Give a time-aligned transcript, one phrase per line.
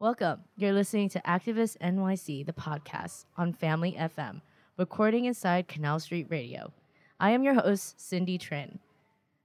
[0.00, 0.42] Welcome.
[0.56, 4.42] You're listening to Activist NYC, the podcast on Family FM,
[4.76, 6.72] recording inside Canal Street Radio.
[7.18, 8.78] I am your host, Cindy Trinh.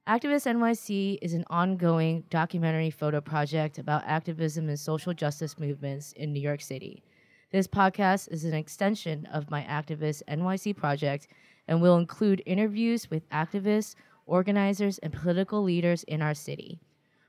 [0.08, 6.32] Activist NYC is an ongoing documentary photo project about activism and social justice movements in
[6.32, 7.02] New York City.
[7.52, 11.30] This podcast is an extension of my Activist NYC project
[11.68, 13.96] and will include interviews with activists,
[14.28, 16.80] organizers, and political leaders in our city.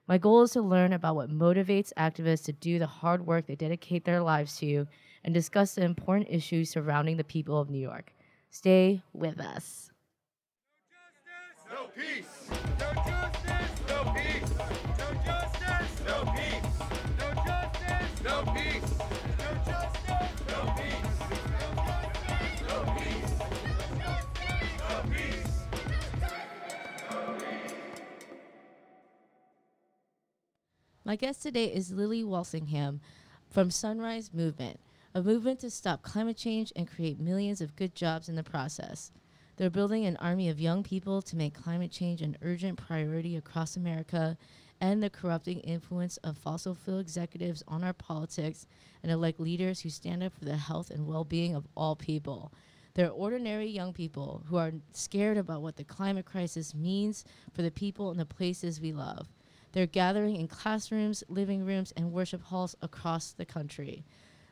[0.06, 3.56] My goal is to learn about what motivates activists to do the hard work they
[3.56, 4.86] dedicate their lives to
[5.24, 8.12] and discuss the important issues surrounding the people of New York.
[8.50, 9.90] Stay with us.
[11.70, 12.50] No peace.
[12.50, 13.80] No justice.
[13.88, 14.53] No peace.
[31.06, 33.02] My guest today is Lily Walsingham
[33.50, 34.80] from Sunrise Movement,
[35.14, 39.12] a movement to stop climate change and create millions of good jobs in the process.
[39.56, 43.76] They're building an army of young people to make climate change an urgent priority across
[43.76, 44.38] America
[44.80, 48.66] and the corrupting influence of fossil fuel executives on our politics
[49.02, 52.50] and elect leaders who stand up for the health and well being of all people.
[52.94, 57.70] They're ordinary young people who are scared about what the climate crisis means for the
[57.70, 59.28] people and the places we love.
[59.74, 64.04] They're gathering in classrooms, living rooms, and worship halls across the country.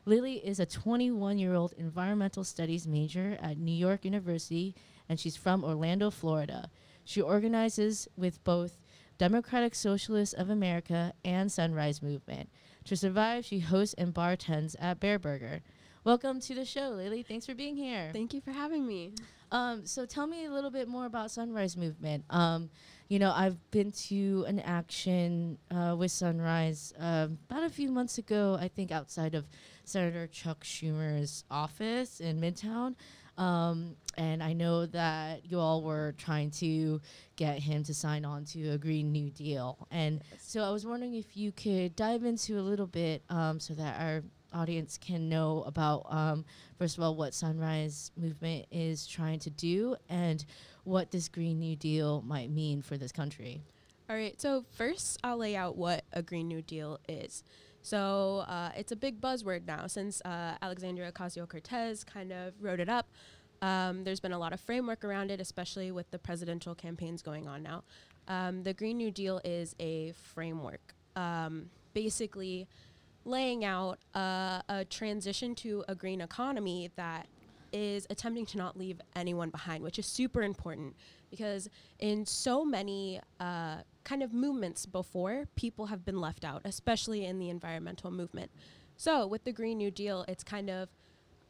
[0.05, 4.75] Lily is a 21 year old environmental studies major at New York University,
[5.09, 6.69] and she's from Orlando, Florida.
[7.05, 8.79] She organizes with both
[9.17, 12.51] Democratic Socialists of America and Sunrise Movement.
[12.87, 15.61] To survive, she hosts and bartends at Bareburger.
[16.03, 17.23] Welcome to the show, Lily.
[17.23, 18.11] Thanks for being here.
[18.13, 19.13] Thank you for having me.
[19.53, 22.25] Um, so tell me a little bit more about Sunrise Movement.
[22.31, 22.71] Um,
[23.09, 28.17] you know, I've been to an action uh, with Sunrise um, about a few months
[28.17, 29.47] ago, I think outside of
[29.85, 32.95] Senator Chuck Schumer's office in Midtown.
[33.37, 37.01] Um, and I know that you all were trying to
[37.37, 39.87] get him to sign on to a Green New Deal.
[39.91, 43.75] And so I was wondering if you could dive into a little bit um, so
[43.75, 44.23] that our
[44.55, 46.45] audience can know about, um,
[46.79, 50.45] first of all, what Sunrise Movement is trying to do and
[50.85, 53.63] what this Green New Deal might mean for this country.
[54.11, 57.45] All right, so first I'll lay out what a Green New Deal is.
[57.83, 62.81] So uh, it's a big buzzword now since uh, Alexandria Ocasio Cortez kind of wrote
[62.81, 63.09] it up.
[63.61, 67.47] Um, there's been a lot of framework around it, especially with the presidential campaigns going
[67.47, 67.85] on now.
[68.29, 72.69] Um, the Green New Deal is a framework, um, basically
[73.25, 77.27] laying out a transition to a green economy that
[77.73, 80.95] is attempting to not leave anyone behind, which is super important
[81.31, 87.25] because in so many uh, kind of movements before, people have been left out, especially
[87.25, 88.51] in the environmental movement.
[88.97, 90.91] So with the Green New Deal, it's kind of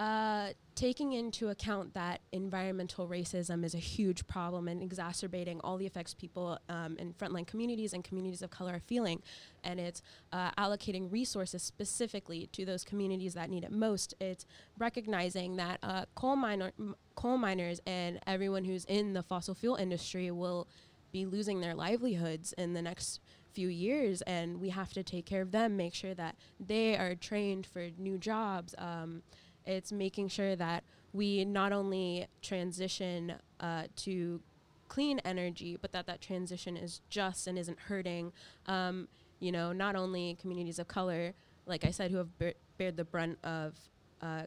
[0.02, 5.86] uh, taking into account that environmental racism is a huge problem and exacerbating all the
[5.86, 9.22] effects people um, in frontline communities and communities of color are feeling.
[9.62, 10.02] And it's
[10.32, 14.12] uh, allocating resources specifically to those communities that need it most.
[14.20, 14.44] It's
[14.76, 16.72] recognizing that uh, coal, miner,
[17.14, 20.66] coal miners and everyone who's in the fossil fuel industry will
[21.12, 23.20] be losing their livelihoods in the next
[23.52, 27.14] few years and we have to take care of them make sure that they are
[27.14, 29.22] trained for new jobs um,
[29.66, 34.40] it's making sure that we not only transition uh, to
[34.88, 38.32] clean energy, but that that transition is just and isn't hurting,
[38.66, 39.08] um,
[39.40, 41.34] you know, not only communities of color,
[41.66, 42.28] like I said, who have
[42.76, 43.74] bared the brunt of
[44.20, 44.42] uh,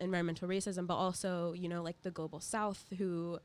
[0.00, 3.38] environmental racism, but also, you know, like the global south, who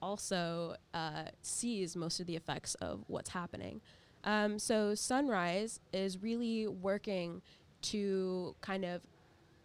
[0.00, 3.80] also uh, sees most of the effects of what's happening.
[4.24, 7.42] Um, so Sunrise is really working
[7.82, 9.02] to kind of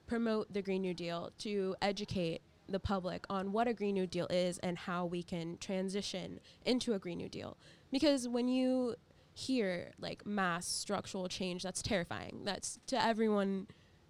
[0.08, 4.28] promote the Green New Deal, to educate the public on what a Green New Deal
[4.28, 7.58] is and how we can transition into a Green New Deal.
[7.91, 8.96] Because when you
[9.34, 12.41] hear like mass structural change, that's terrifying.
[12.44, 13.68] That's to everyone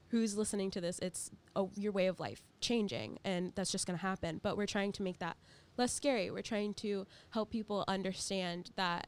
[0.10, 3.98] who's listening to this, it's a, your way of life changing, and that's just going
[3.98, 4.39] to happen.
[4.44, 5.38] But we're trying to make that
[5.75, 6.30] less scary.
[6.30, 9.07] We're trying to help people understand that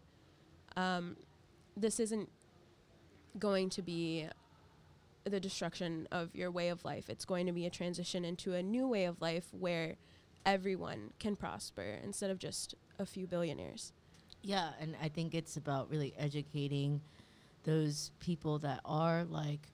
[0.76, 1.18] um,
[1.78, 2.30] this isn't
[3.38, 4.28] going to be
[5.26, 7.10] the destruction of your way of life.
[7.10, 9.96] It's going to be a transition into a new way of life where
[10.46, 13.92] everyone can prosper instead of just a few billionaires.
[14.42, 17.02] Yeah, and I think it's about really educating
[17.64, 19.72] those people that are like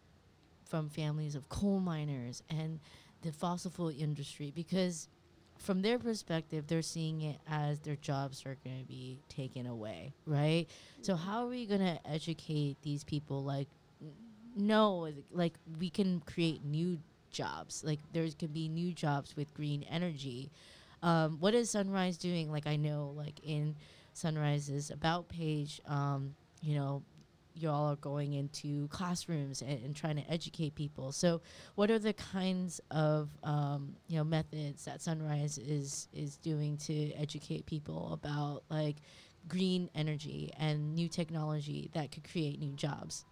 [0.63, 2.79] from families of coal miners and
[3.21, 5.09] the fossil fuel industry because
[5.57, 10.13] from their perspective they're seeing it as their jobs are going to be taken away
[10.25, 10.67] right
[11.01, 13.67] so how are we going to educate these people like
[14.55, 16.99] know like we can create new
[17.31, 17.83] jobs.
[17.83, 20.51] Like there could be new jobs with green energy.
[21.03, 22.51] Um, what is Sunrise doing?
[22.51, 23.75] Like I know like in
[24.13, 27.03] Sunrise's about page, um, you know,
[27.53, 31.11] y'all are going into classrooms and, and, trying to educate people.
[31.11, 31.41] So,
[31.75, 37.11] what are the kinds of um, you know methods that Sunrise is is doing to
[37.13, 38.97] educate people about like
[39.47, 43.25] green energy and new technology that could create new jobs?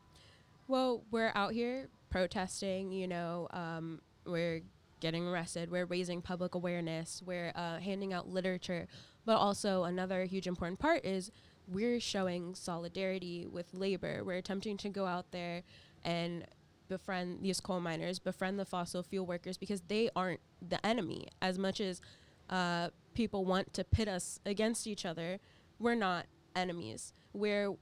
[0.69, 2.91] Well, we're out here protesting.
[2.91, 4.61] You know, um, we're
[4.99, 5.71] getting arrested.
[5.71, 7.23] We're raising public awareness.
[7.25, 8.87] We're uh, handing out literature.
[9.25, 11.31] But also, another huge important part is
[11.67, 14.23] we're showing solidarity with labor.
[14.23, 15.63] We're attempting to go out there
[16.05, 16.45] and
[16.87, 21.29] befriend these coal miners, befriend the fossil fuel workers because they aren't the enemy.
[21.41, 21.99] As much as
[22.47, 25.39] uh, people want to pit us against each other,
[25.79, 27.11] we're not enemies.
[27.33, 27.73] We're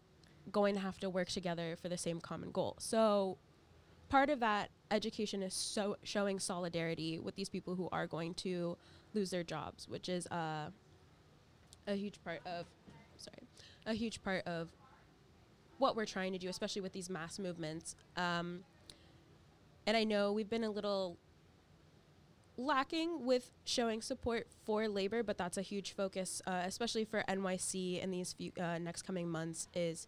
[0.51, 2.75] going to have to work together for the same common goal.
[2.79, 3.37] So,
[4.09, 8.77] part of that education is so showing solidarity with these people who are going to
[9.13, 10.69] lose their jobs, which is uh,
[11.87, 12.65] a huge part of
[13.17, 13.47] sorry,
[13.85, 14.69] a huge part of
[15.77, 17.95] what we're trying to do, especially with these mass movements.
[18.15, 18.61] Um,
[19.85, 21.17] and I know we've been a little
[22.57, 28.01] lacking with showing support for labor, but that's a huge focus, uh, especially for NYC
[28.01, 30.07] in these few uh, next coming months, is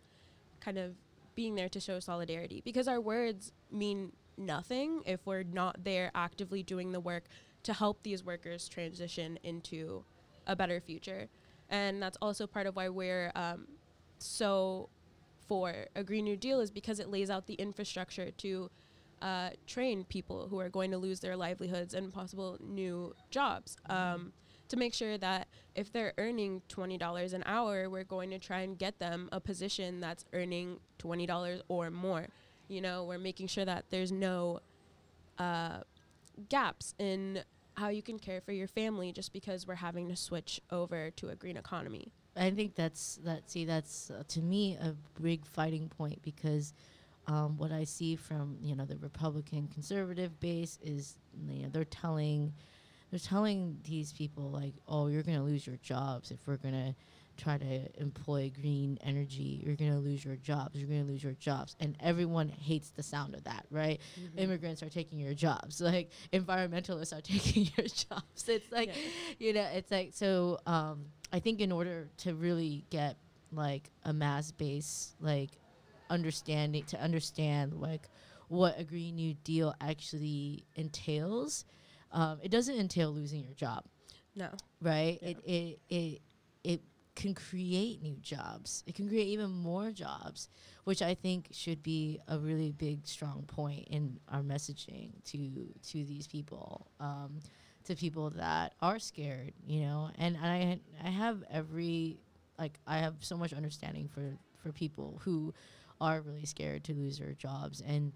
[0.59, 0.95] kind of
[1.35, 6.63] being there to show solidarity because our words mean nothing if we're not there actively
[6.63, 7.25] doing the work
[7.63, 10.03] to help these workers transition into
[10.47, 11.27] a better future.
[11.69, 13.67] And that's also part of why we're um,
[14.17, 14.89] so
[15.47, 18.69] for a Green New Deal is because it lays out the infrastructure to
[19.21, 23.77] uh, train people who are going to lose their livelihoods and possible new jobs.
[23.89, 24.31] Um,
[24.69, 28.77] to make sure that if they're earning $20 an hour, we're going to try and
[28.77, 32.27] get them a position that's earning $20 or more.
[32.67, 34.59] You know, we're making sure that there's no
[35.37, 35.79] uh,
[36.49, 37.41] gaps in
[37.75, 41.29] how you can care for your family just because we're having to switch over to
[41.29, 42.11] a green economy.
[42.35, 43.49] I think that's that.
[43.49, 46.73] See, that's uh, to me a big fighting point because
[47.27, 51.17] um, what I see from you know the Republican conservative base is
[51.47, 52.53] you know they're telling
[53.09, 56.95] they're telling these people like, oh, you're gonna lose your jobs if we're gonna
[57.39, 60.75] try to employ green energy, you're going to lose your jobs.
[60.75, 61.75] You're going to lose your jobs.
[61.79, 63.99] And everyone hates the sound of that, right?
[64.19, 64.39] Mm-hmm.
[64.39, 65.81] Immigrants are taking your jobs.
[65.89, 68.47] Like environmentalists are taking your jobs.
[68.47, 69.01] It's like, yeah.
[69.39, 73.17] you know, it's like, so um, I think in order to really get
[73.51, 75.49] like a mass base, like
[76.11, 78.07] understanding, to understand like
[78.49, 81.65] what a Green New Deal actually entails,
[82.11, 83.83] um, it doesn't entail losing your job.
[84.35, 84.49] No.
[84.81, 85.19] Right?
[85.21, 85.29] Yeah.
[85.29, 86.21] It, it, it,
[86.63, 86.81] it
[87.15, 88.83] can create new jobs.
[88.87, 90.47] It can create even more jobs,
[90.85, 96.05] which I think should be a really big, strong point in our messaging to to
[96.05, 97.39] these people, um,
[97.85, 100.09] to people that are scared, you know.
[100.17, 102.19] And I I have every
[102.57, 105.53] like I have so much understanding for for people who
[105.99, 108.13] are really scared to lose their jobs and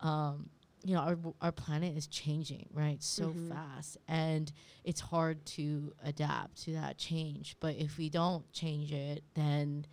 [0.00, 0.48] um,
[0.84, 3.50] you know our our planet is changing right so mm-hmm.
[3.50, 4.52] fast and
[4.84, 7.56] it's hard to adapt to that change.
[7.60, 9.86] But if we don't change it then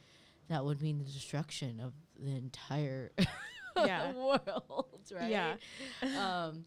[0.50, 3.12] that would mean the destruction of the entire
[3.78, 4.12] yeah.
[4.14, 5.30] world right?
[5.30, 5.56] Yeah
[6.18, 6.66] um,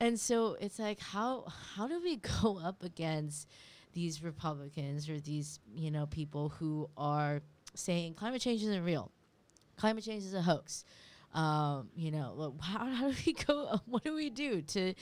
[0.00, 3.48] and so it's like how how do we go up against
[3.92, 7.40] these republicans or these you know people who are
[7.74, 9.10] saying climate change isn't real?
[9.76, 10.84] Climate change is a hoax
[11.34, 13.80] um, you know, how, how do we go?
[13.86, 14.94] What do we do to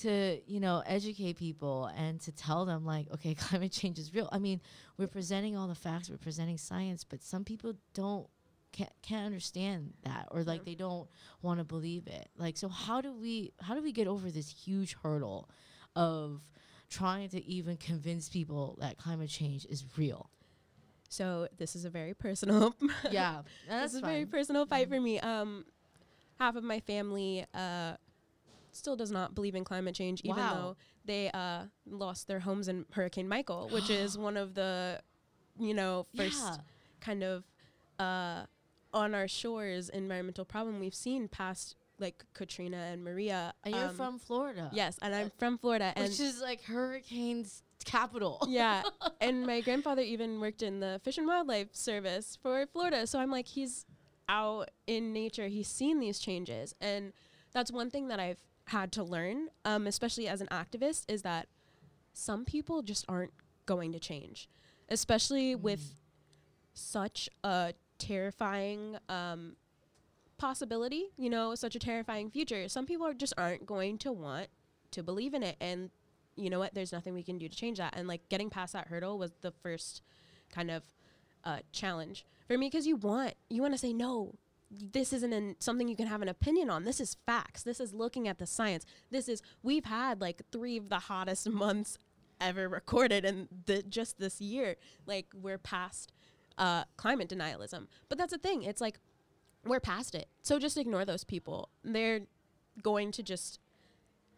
[0.00, 4.28] to you know educate people and to tell them like, okay, climate change is real.
[4.32, 4.60] I mean,
[4.96, 8.28] we're presenting all the facts, we're presenting science, but some people don't
[8.72, 11.08] can't, can't understand that or like they don't
[11.42, 12.28] want to believe it.
[12.36, 15.48] Like, so how do we how do we get over this huge hurdle
[15.94, 16.42] of
[16.88, 20.30] trying to even convince people that climate change is real?
[21.16, 22.74] So this is a very personal.
[23.10, 25.18] yeah, this is a very personal fight for me.
[25.18, 25.64] Um,
[26.38, 27.94] half of my family uh,
[28.72, 30.54] still does not believe in climate change, even wow.
[30.54, 35.00] though they uh, lost their homes in Hurricane Michael, which is one of the,
[35.58, 36.56] you know, first yeah.
[37.00, 37.44] kind of
[37.98, 38.42] uh,
[38.92, 43.54] on our shores environmental problem we've seen past like Katrina and Maria.
[43.64, 44.70] And um, you're from Florida.
[44.70, 48.44] Yes, and I'm from Florida, and which is like hurricanes capital.
[48.48, 48.82] yeah.
[49.20, 53.06] And my grandfather even worked in the Fish and Wildlife Service for Florida.
[53.06, 53.86] So I'm like, he's
[54.28, 55.46] out in nature.
[55.46, 56.74] He's seen these changes.
[56.80, 57.14] And
[57.52, 61.48] that's one thing that I've had to learn, um, especially as an activist, is that
[62.12, 63.32] some people just aren't
[63.64, 64.48] going to change,
[64.88, 65.60] especially mm.
[65.60, 65.94] with
[66.74, 69.56] such a terrifying um,
[70.38, 74.48] possibility, you know, such a terrifying future, some people are just aren't going to want
[74.90, 75.56] to believe in it.
[75.60, 75.90] And
[76.36, 76.74] you know what?
[76.74, 77.94] There's nothing we can do to change that.
[77.96, 80.02] And like getting past that hurdle was the first
[80.52, 80.84] kind of
[81.44, 84.34] uh, challenge for me because you want you want to say no.
[84.68, 86.84] This isn't an, something you can have an opinion on.
[86.84, 87.62] This is facts.
[87.62, 88.84] This is looking at the science.
[89.10, 91.98] This is we've had like three of the hottest months
[92.40, 94.76] ever recorded, and the, just this year,
[95.06, 96.12] like we're past
[96.58, 97.86] uh, climate denialism.
[98.08, 98.64] But that's the thing.
[98.64, 98.98] It's like
[99.64, 100.28] we're past it.
[100.42, 101.70] So just ignore those people.
[101.84, 102.22] They're
[102.82, 103.60] going to just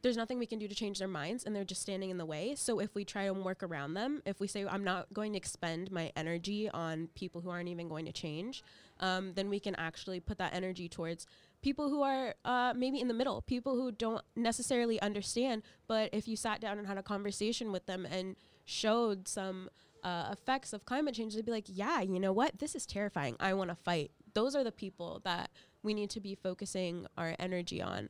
[0.08, 2.24] there's nothing we can do to change their minds and they're just standing in the
[2.24, 2.54] way.
[2.54, 5.36] So if we try and work around them, if we say I'm not going to
[5.36, 8.64] expend my energy on people who aren't even going to change,
[9.00, 11.26] um, then we can actually put that energy towards
[11.60, 15.62] people who are uh, maybe in the middle, people who don't necessarily understand.
[15.88, 18.34] But if you sat down and had a conversation with them and
[18.64, 19.68] showed some
[20.02, 22.58] uh, effects of climate change, they'd be like, yeah, you know what?
[22.58, 23.36] This is terrifying.
[23.40, 24.10] I want to fight.
[24.32, 25.50] Those are the people that
[25.82, 28.08] we need to be focusing our energy on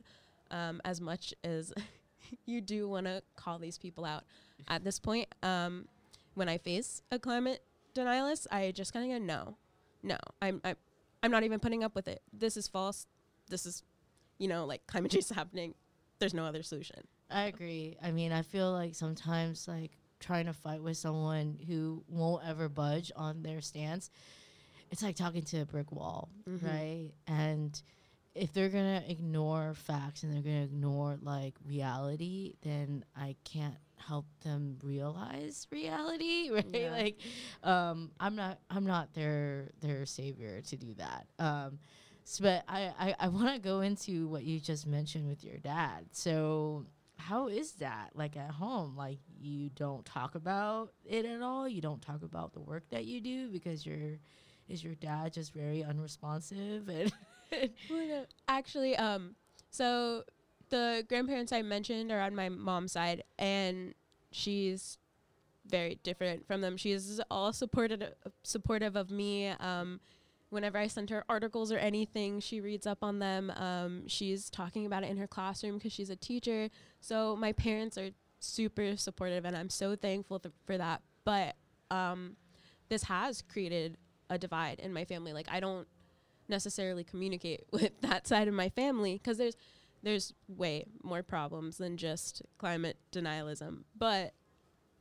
[0.51, 1.73] um, as much as
[2.45, 4.23] you do want to call these people out.
[4.67, 5.87] At this point, um,
[6.35, 7.61] when I face a climate
[7.95, 9.57] denialist, I just kind of go, no,
[10.03, 10.75] no, I'm, I'm,
[11.23, 12.21] I'm not even putting up with it.
[12.31, 13.07] This is false.
[13.49, 13.83] This is,
[14.37, 15.73] you know, like climate change is happening.
[16.19, 17.01] There's no other solution.
[17.31, 17.97] I agree.
[18.01, 22.67] I mean, I feel like sometimes like trying to fight with someone who won't ever
[22.69, 24.09] budge on their stance,
[24.91, 26.63] it's like talking to a brick wall, Mhm.
[26.65, 27.11] right?
[27.27, 27.81] And
[28.35, 34.25] if they're gonna ignore facts and they're gonna ignore like reality, then I can't help
[34.43, 36.65] them realize reality, right?
[36.73, 36.91] Yeah.
[36.91, 37.19] Like,
[37.63, 41.27] um, I'm not, I'm not their their savior to do that.
[41.39, 41.79] Um,
[42.25, 45.57] s- but I, I, I want to go into what you just mentioned with your
[45.57, 46.05] dad.
[46.11, 46.85] So,
[47.17, 48.95] how is that like at home?
[48.95, 51.67] Like, you don't talk about it at all.
[51.67, 54.19] You don't talk about the work that you do because your
[54.69, 57.11] is your dad just very unresponsive and
[58.47, 59.35] Actually, um,
[59.69, 60.23] so
[60.69, 63.93] the grandparents I mentioned are on my mom's side, and
[64.31, 64.97] she's
[65.67, 66.77] very different from them.
[66.77, 68.13] She's all supported
[68.43, 69.47] supportive of me.
[69.47, 69.99] Um,
[70.49, 73.51] whenever I send her articles or anything, she reads up on them.
[73.55, 76.69] Um, she's talking about it in her classroom because she's a teacher.
[76.99, 81.01] So my parents are super supportive, and I'm so thankful th- for that.
[81.23, 81.55] But
[81.91, 82.35] um,
[82.89, 83.97] this has created
[84.29, 85.33] a divide in my family.
[85.33, 85.87] Like I don't
[86.49, 89.55] necessarily communicate with that side of my family because there's
[90.01, 94.33] there's way more problems than just climate denialism but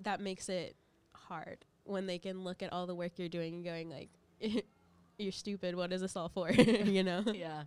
[0.01, 0.75] that makes it
[1.15, 4.11] hard when they can look at all the work you're doing and going like
[5.19, 7.63] you're stupid what is this all for you know yeah.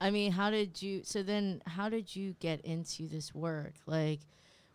[0.00, 1.02] I mean, how did you?
[1.04, 3.74] So then, how did you get into this work?
[3.86, 4.20] Like,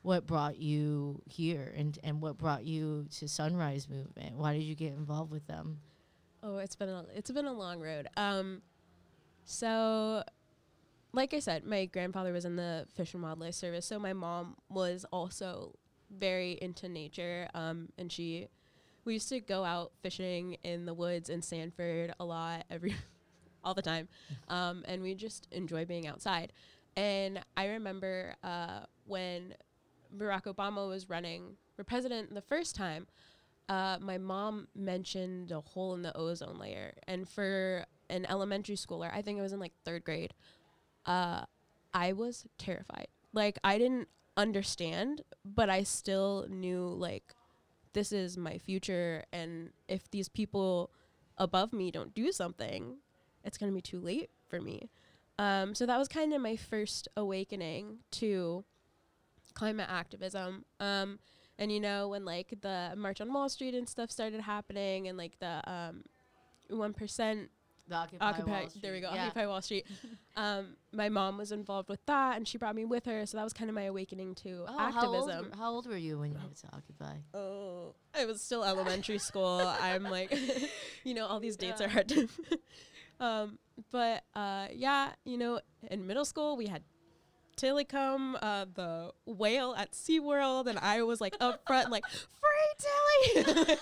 [0.02, 4.38] what brought you here, and and what brought you to Sunrise Movement?
[4.38, 5.82] Why did you get involved with them?
[6.42, 8.08] Oh, it's been a it's been a long road.
[8.16, 8.62] Um,
[9.44, 10.24] so,
[11.12, 14.56] like I said, my grandfather was in the Fish and Wildlife Service, so my mom
[14.70, 15.76] was also
[16.10, 17.50] very into nature.
[17.54, 18.48] Um, and she,
[19.06, 22.96] we used to go out fishing in the woods in Sanford a lot, every,
[23.64, 24.08] all the time,
[24.48, 26.54] um, and we just enjoy being outside.
[26.96, 29.56] And I remember uh, when
[30.16, 33.08] Barack Obama was running for president the first time
[33.70, 39.14] uh, my mom mentioned a hole in the ozone layer, and for an elementary schooler,
[39.14, 40.34] I think it was in like third grade,
[41.06, 41.44] uh,
[41.94, 43.08] I was terrified.
[43.32, 47.36] Like I didn't understand, but I still knew like
[47.94, 50.92] this is my future, and if these people
[51.38, 52.98] above me don't do something,
[53.44, 54.90] it's gonna be too late for me.
[55.38, 58.66] Um, so that was kind of my first awakening to
[59.54, 60.66] climate activism.
[60.80, 61.20] Um,
[61.60, 65.16] and you know when like the March on Wall Street and stuff started happening, and
[65.18, 66.04] like the um,
[66.70, 67.50] one percent
[67.88, 68.66] The Occupy, Occupy.
[68.82, 69.12] There we go.
[69.14, 69.26] Yeah.
[69.28, 69.86] Occupy Wall Street.
[70.36, 73.26] um, my mom was involved with that, and she brought me with her.
[73.26, 75.52] So that was kind of my awakening to Oh, How old, activism.
[75.58, 77.18] how old were you when you went to Occupy?
[77.34, 79.62] Oh, I was still elementary school.
[79.82, 80.34] I'm like,
[81.04, 81.88] you know, all these dates Yeah.
[81.88, 82.30] are hard to.
[83.20, 83.60] um,
[83.92, 86.84] but uh, yeah, you know, in middle school we had
[87.60, 93.78] Tilikum, uh, the whale at SeaWorld, and I was like up front, like free Tilly.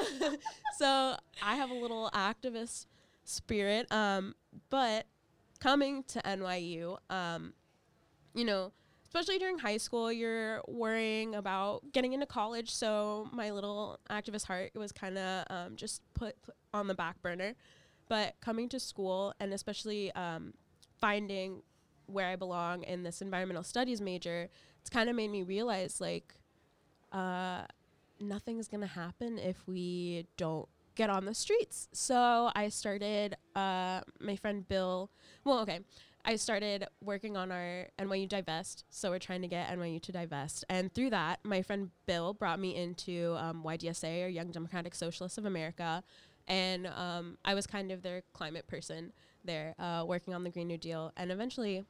[0.78, 2.86] so I have a little activist
[3.24, 3.90] spirit.
[3.92, 4.34] Um,
[4.70, 5.06] but
[5.58, 7.54] coming to NYU, um,
[8.32, 8.70] you know,
[9.06, 12.72] especially during high school, you're worrying about getting into college.
[12.72, 17.20] So my little activist heart was kind of um, just put, put on the back
[17.22, 17.54] burner.
[18.08, 20.54] But coming to school and especially um,
[21.00, 21.62] finding
[22.06, 24.48] where I belong in this environmental studies major,
[24.80, 26.34] it's kind of made me realize like
[27.12, 27.62] uh,
[28.20, 31.88] nothing's gonna happen if we don't get on the streets.
[31.92, 35.10] So I started, uh, my friend Bill,
[35.44, 35.80] well, okay.
[36.26, 38.84] I started working on our NYU divest.
[38.88, 40.64] So we're trying to get NYU to divest.
[40.70, 45.36] And through that, my friend Bill brought me into um, YDSA or Young Democratic Socialists
[45.36, 46.02] of America.
[46.48, 49.12] And um, I was kind of their climate person
[49.44, 51.12] there, uh, working on the Green New Deal.
[51.16, 51.84] And eventually,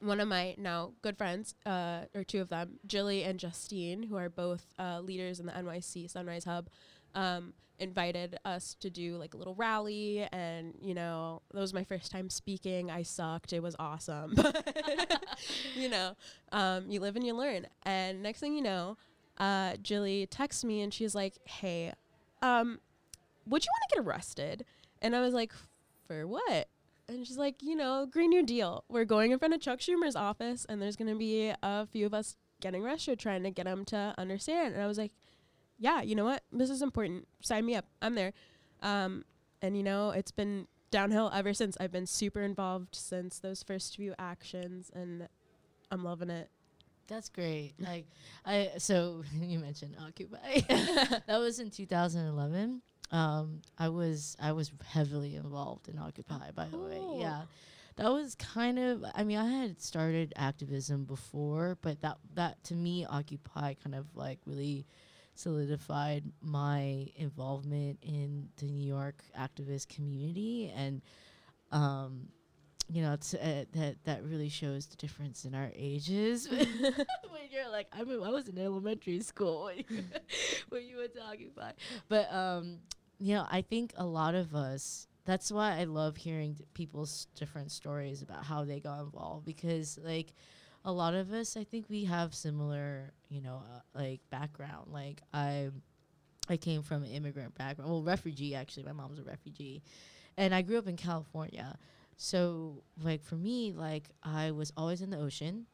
[0.00, 4.16] one of my now good friends, uh, or two of them, Jilly and Justine, who
[4.16, 6.68] are both uh, leaders in the NYC Sunrise Hub,
[7.14, 10.26] um, invited us to do like a little rally.
[10.32, 12.90] And, you know, that was my first time speaking.
[12.90, 13.52] I sucked.
[13.52, 14.36] It was awesome.
[15.74, 16.14] you know,
[16.52, 17.66] um, you live and you learn.
[17.84, 18.96] And next thing you know,
[19.38, 21.92] uh, Jilly texts me and she's like, hey,
[22.42, 22.80] um,
[23.46, 24.64] would you want to get arrested?
[25.02, 25.52] And I was like,
[26.06, 26.68] for what?
[27.10, 28.84] And she's like, you know, Green New Deal.
[28.88, 32.06] We're going in front of Chuck Schumer's office, and there's going to be a few
[32.06, 34.74] of us getting arrested trying to get him to understand.
[34.74, 35.12] And I was like,
[35.78, 36.44] yeah, you know what?
[36.52, 37.26] This is important.
[37.42, 37.86] Sign me up.
[38.00, 38.32] I'm there.
[38.82, 39.24] Um,
[39.60, 41.76] and, you know, it's been downhill ever since.
[41.80, 45.28] I've been super involved since those first few actions, and
[45.90, 46.50] I'm loving it.
[47.10, 47.74] That's great.
[47.80, 48.06] Like
[48.46, 50.60] I so you mentioned Occupy.
[51.26, 52.82] that was in 2011.
[53.12, 56.52] Um, I was I was heavily involved in Occupy.
[56.52, 57.42] By the way, yeah,
[57.96, 59.04] that was kind of.
[59.14, 64.06] I mean, I had started activism before, but that that to me, Occupy kind of
[64.14, 64.86] like really
[65.34, 71.02] solidified my involvement in the New York activist community and.
[71.72, 72.28] Um,
[72.92, 76.48] you know, it's, uh, that that really shows the difference in our ages.
[76.50, 76.64] when
[77.50, 80.04] you're like, I mean, I was in elementary school when you,
[80.70, 81.72] when you went to Occupy,
[82.08, 82.78] but um,
[83.20, 85.08] you know, I think a lot of us.
[85.26, 90.34] That's why I love hearing people's different stories about how they got involved because, like,
[90.84, 94.92] a lot of us, I think we have similar, you know, uh, like background.
[94.92, 95.70] Like, I,
[96.48, 98.84] I came from an immigrant background, well, refugee actually.
[98.84, 99.82] My mom's a refugee,
[100.36, 101.76] and I grew up in California.
[102.16, 105.66] So like for me, like I was always in the ocean.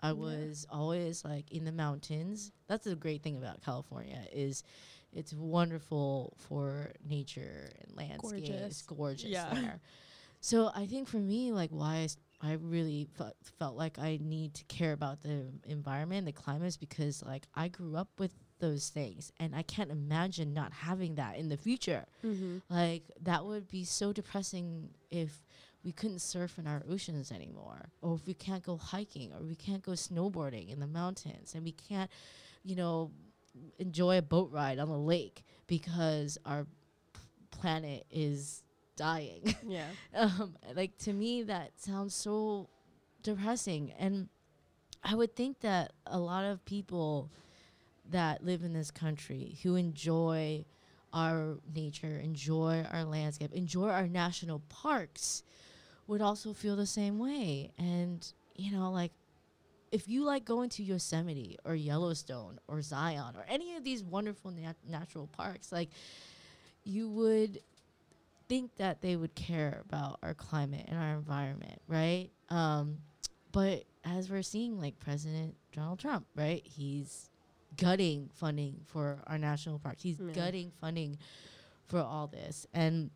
[0.00, 0.14] I Yeah.
[0.14, 2.52] was always like in the mountains.
[2.68, 4.62] That's the great thing about California is
[5.14, 8.44] it's wonderful for nature and landscape.
[8.44, 8.82] It's Gorgeous.
[8.82, 9.54] gorgeous Yeah.
[9.54, 9.80] there.
[10.40, 12.06] So I think for me, like why
[12.42, 16.76] I really fe- felt like I need to care about the environment, the climate, is
[16.76, 21.36] because like I grew up with those things, and I can't imagine not having that
[21.38, 22.04] in the future.
[22.24, 22.58] Mm-hmm.
[22.68, 25.44] Like that would be so depressing if
[25.82, 29.54] we couldn't surf in our oceans anymore, or if we can't go hiking, or we
[29.54, 32.10] can't go snowboarding in the mountains, and we can't,
[32.64, 33.10] you know,
[33.78, 36.66] enjoy a boat ride on the lake because our
[37.50, 38.62] planet is
[38.96, 39.54] dying.
[39.66, 39.88] Yeah.
[40.14, 42.68] um, like to me, that sounds so
[43.22, 44.28] depressing, and
[45.02, 47.30] I would think that a lot of people
[48.10, 50.64] that live in this country who enjoy
[51.12, 55.42] our nature, enjoy our landscape, enjoy our national parks,
[56.06, 57.72] would also feel the same way.
[57.78, 59.12] And you know, like
[59.94, 64.50] if you like going to Yosemite or Yellowstone or Zion or any of these wonderful
[64.50, 65.88] nat- natural parks, like
[66.82, 67.60] you would
[68.48, 72.28] think that they would care about our climate and our environment, right?
[72.50, 72.98] Um,
[73.52, 76.62] but as we're seeing, like President Donald Trump, right?
[76.64, 77.30] He's
[77.76, 80.02] gutting funding for our national parks.
[80.02, 80.32] He's Yeah.
[80.32, 81.18] gutting funding
[81.86, 83.10] for all this, and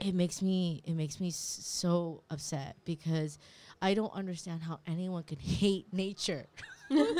[0.00, 3.38] it makes me it makes me s- so upset because
[3.80, 6.46] I don't understand how anyone can hate nature.
[6.88, 7.16] who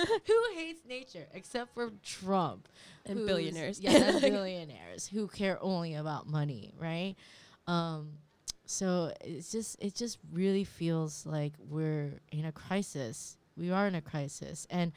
[0.54, 2.68] hates nature except for Trump?
[3.06, 3.80] And billionaires.
[3.80, 7.14] Yeah, and billionaires who care only about money, right?
[7.66, 8.12] Um,
[8.64, 13.36] so it's just it just really feels like we're in a crisis.
[13.56, 14.92] We are in a crisis, and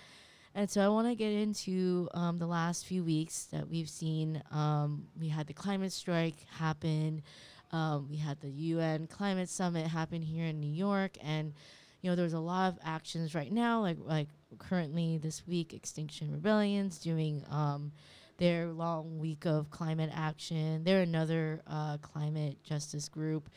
[0.54, 4.44] and so I want to get into um, the last few weeks that we've seen.
[4.52, 7.24] Um, we had the climate strike happen.
[7.72, 11.54] Um, we had the UN climate summit happen here in New York, and
[12.02, 13.82] you know there's a lot of actions right now.
[13.82, 17.92] Like like currently this week, Extinction Rebellion's doing um,
[18.38, 20.84] their long week of climate action.
[20.84, 23.50] They're another uh, climate justice group.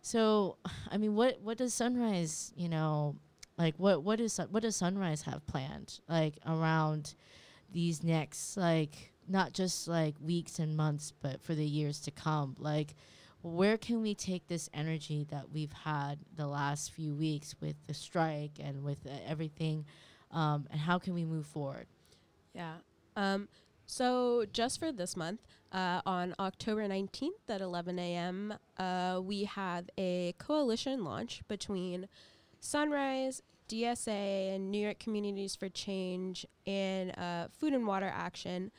[0.00, 0.56] So,
[0.90, 3.16] I mean, what what does Sunrise, you know,
[3.58, 7.14] like what what is what does Sunrise have planned like around
[7.70, 12.56] these next like not just like weeks and months, but for the years to come?
[12.58, 12.94] Like,
[13.42, 17.94] where can we take this energy that we've had the last few weeks with the
[17.94, 19.84] strike and with uh, everything,
[20.30, 21.86] um, and how can we move forward?
[22.54, 22.74] Yeah.
[23.16, 23.48] Um,
[23.86, 25.40] so just for this month,
[25.72, 32.08] uh, on October 19th at 11 a.m., uh, we have a coalition launch between
[32.60, 38.70] Sunrise, DSA, and New York Communities for Change and uh, Food and Water Action.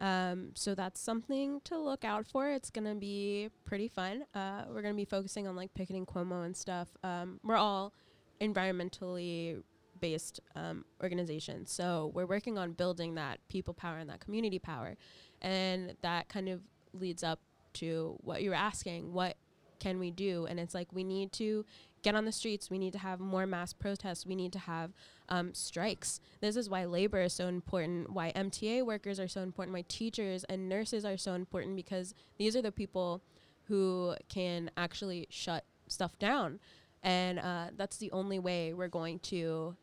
[0.00, 2.48] Um, so that's something to look out for.
[2.50, 4.24] It's gonna be pretty fun.
[4.34, 6.88] Uh, we're gonna be focusing on like picketing Cuomo and stuff.
[7.04, 7.92] Um, we're all
[8.40, 9.62] environmentally
[10.00, 14.96] based um, organizations, so we're working on building that people power and that community power,
[15.42, 16.62] and that kind of
[16.94, 17.40] leads up
[17.74, 19.12] to what you're asking.
[19.12, 19.36] What
[19.80, 20.46] can we do?
[20.46, 21.64] And it's like we need to
[22.02, 22.70] get on the streets.
[22.70, 24.26] We need to have more mass protests.
[24.26, 24.92] We need to have
[25.28, 26.20] um, strikes.
[26.40, 30.44] This is why labor is so important, why MTA workers are so important, why teachers
[30.44, 33.22] and nurses are so important, because these are the people
[33.64, 36.58] who can actually shut stuff down.
[37.02, 39.76] And uh, that's the only way we're going to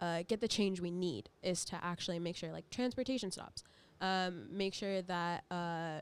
[0.00, 3.64] uh, get the change we need is to actually make sure like transportation stops,
[4.00, 6.00] um, make sure that uh,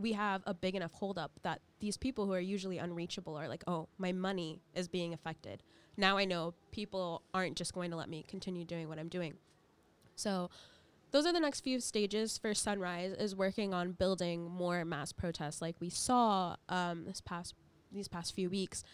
[0.00, 3.64] we have a big enough holdup that these people who are usually unreachable are like,
[3.66, 5.62] oh, my money is being affected.
[5.96, 9.34] Now I know people aren't just going to let me continue doing what I'm doing.
[10.16, 10.50] So
[11.10, 15.60] those are the next few stages for Sunrise is working on building more mass protests
[15.60, 17.54] like we saw um, this past
[17.92, 18.84] these past few weeks,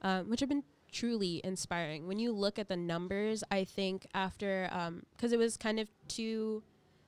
[0.00, 2.06] um, which have been truly inspiring.
[2.06, 4.70] When you look at the numbers, I think after
[5.14, 6.62] because it was kind of two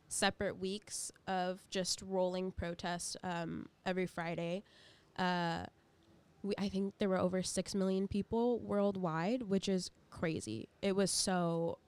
[0.09, 4.63] separate weeks of just rolling protests um, every Friday.
[5.17, 5.65] Uh,
[6.43, 10.69] we, I think there were over six million people worldwide, which is crazy.
[10.83, 11.79] It was so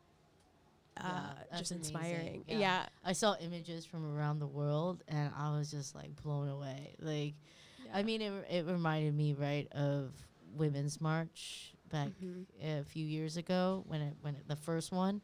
[0.96, 2.44] uh, Yeah, just inspiring.
[2.48, 2.58] Yeah.
[2.58, 2.86] Yeah.
[3.04, 6.96] I saw images from around the world and I was just like blown away.
[7.00, 7.34] Like,
[7.94, 10.12] I mean, it, it reminded me, right, of
[10.56, 12.44] Women's March back Mhm.
[12.62, 15.20] a few years ago when it when it, the first one.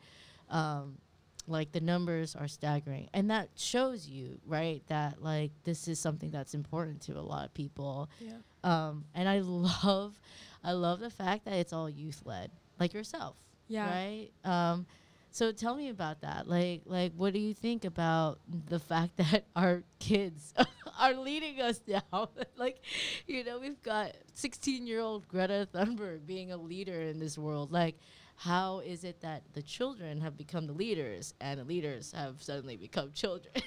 [0.49, 0.99] Um,
[1.47, 6.31] like the numbers are staggering, and that shows you, right, that like this is something
[6.31, 8.09] that's important to a lot of people.
[8.21, 8.39] yeah.
[8.65, 10.19] Um, and I love,
[10.65, 13.37] I love the fact that it's all youth led, like yourself,
[13.69, 13.89] Yeah.
[13.89, 14.29] right?
[14.45, 14.87] Um,
[15.31, 16.49] so tell me about that.
[16.49, 20.53] Like, like, what do you think about the fact that our kids
[20.99, 22.31] are leading us now?
[22.57, 22.81] like,
[23.27, 27.71] you know, we've got 16-year-old Greta Thunberg being a leader in this world.
[27.71, 27.97] Like,
[28.37, 32.77] how is it that the children have become the leaders and the leaders have suddenly
[32.77, 33.55] become children?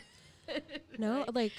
[0.97, 1.53] No, like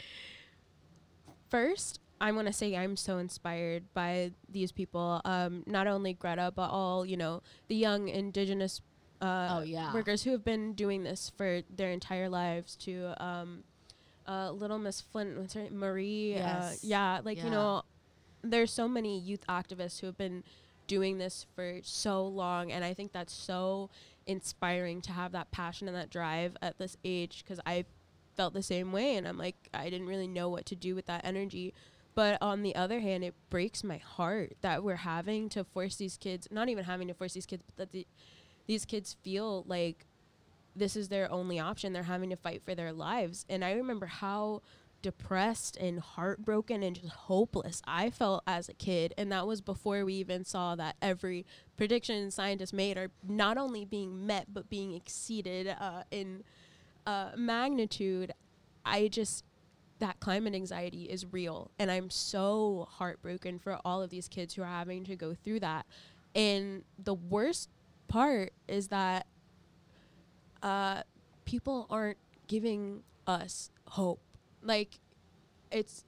[1.48, 5.20] first, I want to say I'm so inspired by these people.
[5.24, 8.80] Um, not only Greta, but all you know the young indigenous
[9.22, 9.92] uh, Oh, yeah.
[9.92, 12.76] workers who have been doing this for their entire lives.
[12.76, 13.64] To um,
[14.26, 15.78] uh, Little Miss Flint, what's her name?
[15.78, 16.36] Marie.
[16.36, 17.82] Uh, yeah, like you know,
[18.42, 20.42] there's so many youth activists who have been
[20.90, 23.90] doing this for so long, and I think that's so
[24.26, 27.84] inspiring to have that passion and that drive at this age because I
[28.36, 31.06] felt the same way and I'm like I didn't really know what to do with
[31.06, 31.72] that energy.
[32.16, 36.16] But on the other hand it breaks my heart that we're having to force these
[36.16, 38.06] kids not even having to force these kids but that the,
[38.66, 40.06] these kids feel like
[40.74, 41.92] this is their only option.
[41.92, 43.44] They're having to fight for their lives.
[43.48, 44.62] And I remember how
[45.02, 50.04] depressed and heartbroken and just hopeless I felt as a kid and that was before
[50.04, 54.94] we even saw that every prediction scientists made are not only being met but being
[54.94, 56.44] exceeded uh, in
[57.06, 58.32] uh, magnitude,
[58.84, 59.44] I just
[59.98, 64.62] that climate anxiety is real, and I'm so heartbroken for all of these kids who
[64.62, 65.84] are having to go through that.
[66.34, 67.68] And the worst
[68.08, 69.26] part is that
[70.62, 71.02] uh,
[71.44, 74.22] people aren't giving us hope.
[74.62, 74.98] Like,
[75.70, 76.04] it's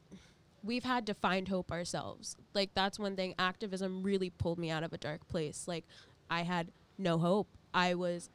[0.63, 2.37] we've had to find hope ourselves.
[2.55, 3.35] Like that's one thing.
[3.39, 5.67] Activism really pulled me out of a dark place.
[5.67, 5.85] Like
[6.31, 7.49] I had no hope.
[7.75, 8.31] I was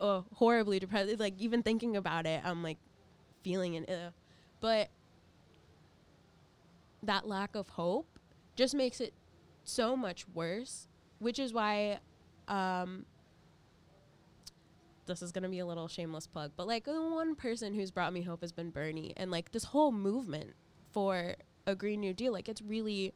[0.00, 1.18] oh, horribly depressed.
[1.18, 2.78] Like even thinking about it, I'm like
[3.42, 4.10] feeling an uh.
[4.60, 4.88] But
[7.02, 8.18] that lack of hope
[8.56, 9.12] just makes it
[9.64, 11.98] so much worse, which is why
[12.48, 13.06] um
[15.06, 18.12] this is gonna be a little shameless plug, but like the one person who's brought
[18.12, 20.54] me hope has been Bernie, and like this whole movement
[20.92, 21.36] for
[21.66, 23.14] a Green New Deal, like it's really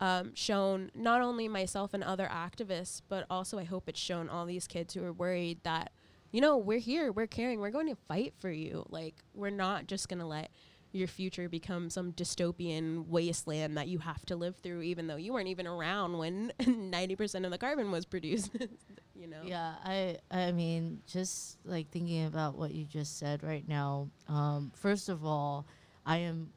[0.00, 4.46] um, shown not only myself and other activists, but also I hope it's shown all
[4.46, 5.92] these kids who are worried that,
[6.32, 8.84] you know, we're here, we're caring, we're going to fight for you.
[8.90, 10.50] Like we're not just gonna let
[10.96, 15.32] your future become some dystopian wasteland that you have to live through, even though you
[15.32, 18.50] weren't even around when ninety percent of the carbon was produced.
[19.14, 19.40] you know.
[19.44, 24.08] Yeah, I I mean, just like thinking about what you just said right now.
[24.28, 25.66] Um, first of all,
[26.04, 26.52] I am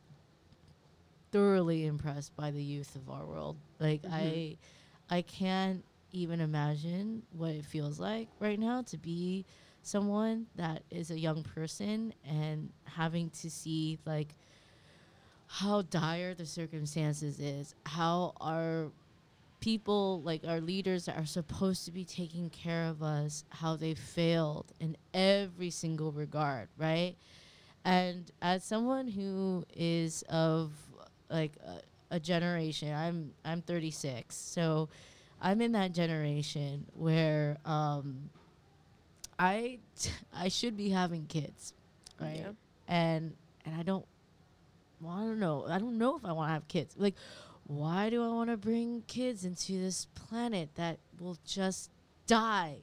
[1.31, 3.57] thoroughly impressed by the youth of our world.
[3.79, 4.57] Like I
[5.09, 9.45] I can't even imagine what it feels like right now to be
[9.83, 14.35] someone that is a young person and having to see like
[15.47, 18.87] how dire the circumstances is, how our
[19.59, 23.93] people like our leaders that are supposed to be taking care of us how they
[23.93, 27.15] failed in every single regard right?
[27.85, 30.71] And as someone who is of
[31.29, 34.89] like a, a generation, I'm I'm 36, so
[35.41, 38.29] I'm in that generation where um,
[39.39, 39.79] I
[40.35, 41.73] I should be having kids,
[42.19, 42.41] right?
[42.41, 42.51] Yeah.
[42.87, 43.33] And
[43.65, 44.05] and I don't.
[45.01, 45.65] Well, I don't know.
[45.67, 46.95] I don't know if I want to have kids.
[46.97, 47.15] Like,
[47.65, 51.89] why do I want to bring kids into this planet that will just
[52.27, 52.79] die?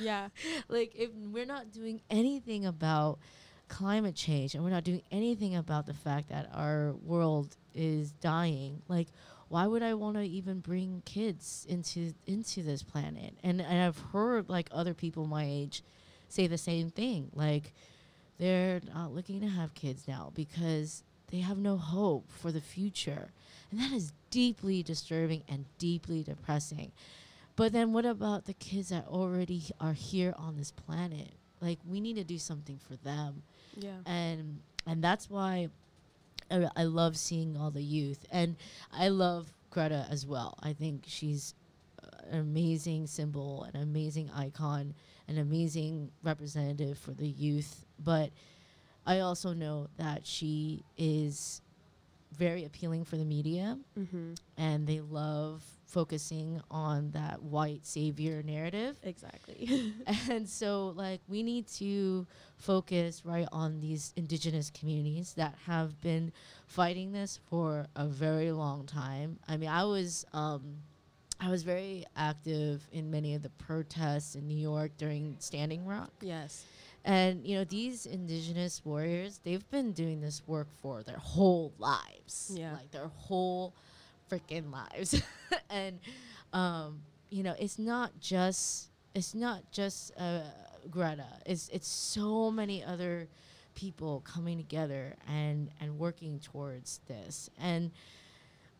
[0.00, 0.28] Yeah.
[0.68, 3.18] like if we're not doing anything about
[3.68, 8.82] climate change and we're not doing anything about the fact that our world is dying
[8.88, 9.06] like
[9.50, 13.98] why would i want to even bring kids into into this planet and, and i've
[14.12, 15.82] heard like other people my age
[16.28, 17.74] say the same thing like
[18.38, 23.30] they're not looking to have kids now because they have no hope for the future
[23.70, 26.90] and that is deeply disturbing and deeply depressing
[27.60, 31.32] but then what about the kids that already are here on this planet?
[31.60, 33.42] Like we need to do something for them.
[33.76, 33.98] Yeah.
[34.06, 35.68] And and that's why
[36.50, 38.56] I, love seeing all the youth and
[38.92, 40.58] I love Greta as well.
[40.62, 41.54] I think she's
[42.30, 44.94] an amazing symbol, an amazing icon,
[45.28, 48.30] an amazing representative for the youth, but
[49.06, 51.62] I also know that she is
[52.36, 54.34] very appealing for the media Mm-hmm.
[54.56, 58.96] and they love focusing on that white savior narrative.
[59.02, 59.92] Exactly.
[60.30, 66.32] and so like we need to focus right on these indigenous communities that have been
[66.66, 69.38] fighting this for a very long time.
[69.48, 70.76] I mean, I was um
[71.40, 76.12] I was very active in many of the protests in New York during Standing Rock.
[76.20, 76.64] yes.
[77.04, 82.52] And you know, these indigenous warriors, they've been doing this work for their whole lives.
[82.54, 82.72] Yeah.
[82.72, 83.74] Like their whole
[84.30, 85.20] freaking lives.
[85.70, 85.98] and
[86.52, 90.42] um, you know, it's not just it's not just uh,
[90.90, 91.26] Greta.
[91.46, 93.28] It's it's so many other
[93.74, 97.50] people coming together and and working towards this.
[97.58, 97.90] And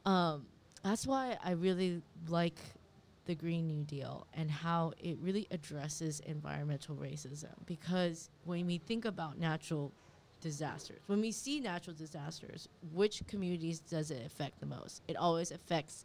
[0.05, 0.47] um,
[0.83, 2.59] that's why I really like
[3.31, 7.55] the Green New Deal and how it really addresses environmental racism.
[7.65, 9.93] Because when we think about natural
[10.41, 15.03] disasters, when we see natural disasters, which communities does it affect the most?
[15.07, 16.05] It always affects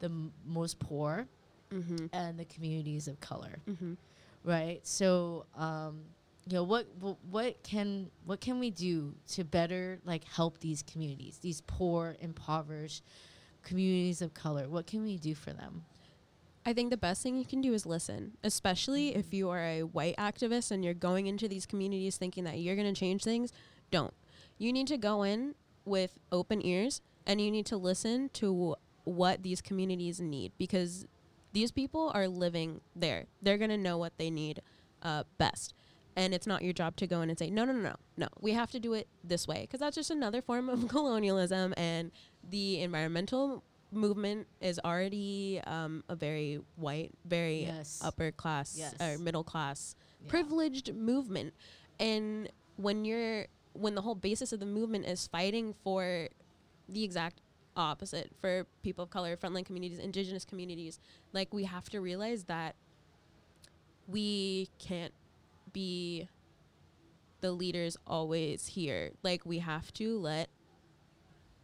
[0.00, 1.26] the m- most poor
[1.72, 2.06] Mm-hmm.
[2.12, 3.94] and the communities of color Mm-hmm.
[4.44, 6.02] right so um
[6.48, 10.82] you know what, what what can what can we do to better like help these
[10.84, 13.02] communities these poor impoverished
[13.64, 15.82] communities of color what can we do for them
[16.66, 19.82] I think the best thing you can do is listen, especially if you are a
[19.84, 23.52] white activist and you're going into these communities thinking that you're going to change things.
[23.92, 24.12] Don't.
[24.58, 28.74] You need to go in with open ears and you need to listen to
[29.04, 31.06] what these communities need because
[31.52, 33.26] these people are living there.
[33.40, 34.60] They're going to know what they need
[35.02, 35.72] uh, best.
[36.16, 38.28] And it's not your job to go in and say, no, no, no, no, no,
[38.40, 39.60] we have to do it this way.
[39.60, 41.74] Because that's just another form of colonialism.
[41.76, 42.10] And
[42.42, 48.00] the environmental movement is already um, a very white, very Yes.
[48.04, 48.94] upper class Yes.
[49.00, 50.28] or middle class Yeah.
[50.30, 51.54] privileged movement.
[51.98, 56.28] And when you're when the whole basis of the movement is fighting for
[56.88, 57.40] the exact
[57.76, 60.98] opposite for people of color, frontline communities, indigenous communities,
[61.34, 62.74] like we have to realize that
[64.08, 65.12] we can't
[65.72, 66.26] be
[67.42, 69.10] the leaders always here.
[69.22, 70.48] Like we have to let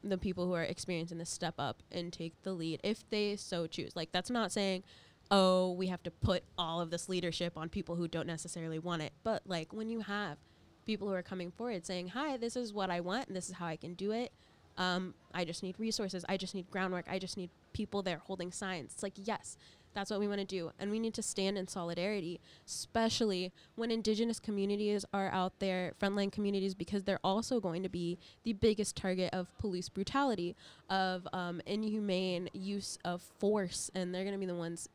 [0.03, 3.67] the people who are experiencing this step up and take the lead if they so
[3.67, 3.95] choose.
[3.95, 4.83] Like that's not saying
[5.31, 9.01] oh, we have to put all of this leadership on people who don't necessarily want
[9.01, 9.13] it.
[9.25, 10.37] But like when you have
[10.85, 13.55] people who are coming forward saying, "Hi, this is what I want and this is
[13.55, 14.33] how I can do it."
[14.77, 16.25] Um, I just need resources.
[16.29, 17.07] I just need groundwork.
[17.09, 18.93] I just need people there holding signs.
[18.93, 19.57] It's like, yes,
[19.95, 20.71] that's what we want to do.
[20.79, 26.33] And we need to stand in solidarity, especially when indigenous communities are out there, frontline
[26.33, 30.57] communities, because they're also going to be the biggest target of police brutality,
[30.91, 33.91] of um, inhumane use of force.
[33.95, 34.89] And they're going to be the ones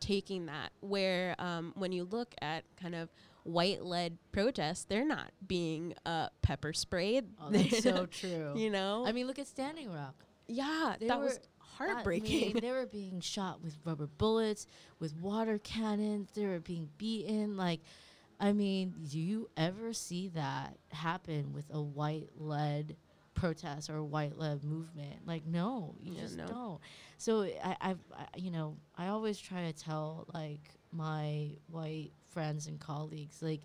[0.00, 0.70] taking that.
[0.80, 3.08] Where um, when you look at kind of
[3.44, 7.24] white led protests, they're not being uh, pepper sprayed.
[7.40, 9.04] oh, that's so true You know?
[9.04, 10.14] i mean look at standing rock
[10.46, 11.40] yeah, they that were- was
[11.86, 12.60] I mean, heartbreaking.
[12.60, 14.66] they were being shot with rubber bullets,
[14.98, 16.30] with water cannons.
[16.34, 17.56] They were being beaten.
[17.56, 17.80] Like,
[18.40, 22.96] I mean, do you ever see that happen with a white-led
[23.34, 25.26] protest or a white-led movement?
[25.26, 26.46] Like, no, you Yeah, just no.
[26.46, 26.80] don't.
[27.18, 30.60] So I, I've, I, you know, I always try to tell like
[30.92, 33.60] my white friends and colleagues, like,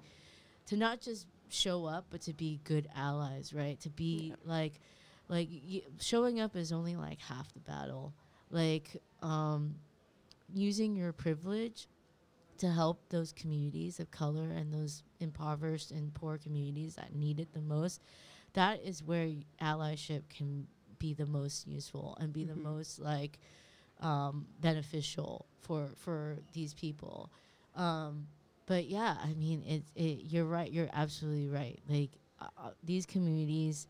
[0.68, 3.80] to not just show up, but to be good allies, right?
[3.82, 4.36] To be Yeah.
[4.46, 4.80] like
[5.28, 8.14] like y- showing up is only like half the battle
[8.50, 9.76] like um
[10.54, 11.88] using your privilege
[12.58, 17.54] to help those communities of color and those impoverished and poor communities that need it
[17.54, 18.02] the most,
[18.54, 19.30] that is where
[19.62, 20.68] allyship can
[21.00, 22.48] be the most useful and be Mhm.
[22.50, 23.40] the most like
[24.02, 27.32] um, beneficial for for these people.
[27.76, 28.28] Um,
[28.66, 30.26] but yeah, I mean, it's it.
[30.32, 30.72] You're right.
[30.72, 31.80] You're absolutely right.
[31.88, 33.88] Like uh, uh, these communities,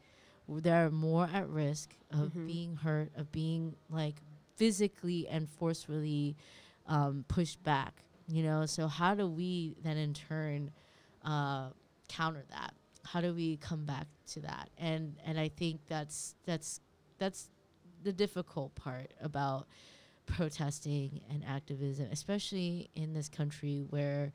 [0.47, 2.47] they're more at risk of Mhm.
[2.47, 4.15] being hurt, of being like
[4.55, 6.35] physically and forcefully
[6.87, 8.03] um, pushed back.
[8.29, 10.71] You know, so how do we then in turn
[11.23, 11.69] uh,
[12.07, 12.73] counter that?
[13.03, 14.69] How do we come back to that?
[14.77, 16.79] And and I think that's that's
[17.17, 17.49] that's
[18.03, 19.67] the difficult part about
[20.25, 24.31] protesting and activism, especially in this country where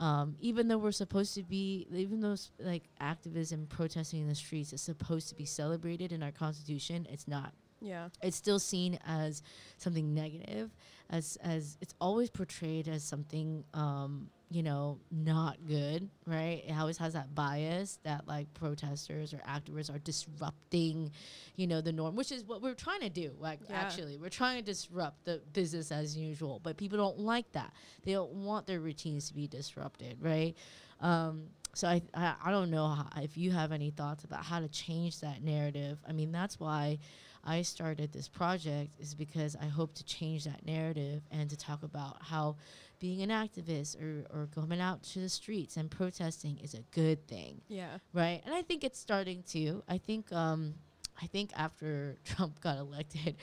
[0.00, 4.72] um, even though we're supposed to be, even though like activism, protesting in the streets
[4.72, 8.08] is supposed to be celebrated in our constitution, it's not Yeah.
[8.22, 9.42] it's still seen as
[9.78, 10.70] something negative
[11.10, 16.64] as as it's always portrayed as something um you know not good right?
[16.66, 21.12] It always has that bias that like protesters or activists are disrupting
[21.56, 23.80] you know the norm which is what we're trying to do like Yeah.
[23.80, 24.16] actually.
[24.18, 27.72] We're trying to disrupt the business as usual but people don't like that.
[28.02, 30.56] They don't want their routines to be disrupted right?
[31.00, 34.58] Um so I, I i don't know how, if you have any thoughts about how
[34.58, 35.98] to change that narrative.
[36.08, 36.98] I mean that's why
[37.44, 41.82] I started this project is because I hope to change that narrative and to talk
[41.84, 42.56] about how
[43.00, 47.26] being an activist or, or coming out to the streets and protesting is a good
[47.26, 47.98] thing, Yeah.
[48.12, 48.40] right?
[48.44, 49.82] And I think it's starting to.
[49.88, 50.74] I think um,
[51.20, 53.36] I think after Trump got elected,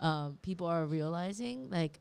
[0.00, 2.00] um, people are realizing like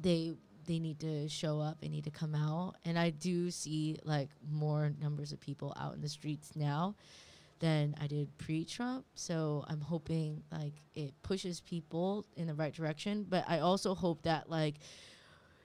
[0.00, 0.32] they
[0.66, 4.30] they need to show up, they need to come out, and I do see like
[4.50, 6.94] more numbers of people out in the streets now
[7.60, 9.04] than I did pre-Trump.
[9.14, 13.26] So I'm hoping like it pushes people in the right direction.
[13.28, 14.76] But I also hope that like,